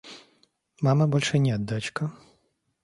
[0.81, 2.11] Мамы больше нет, дочка.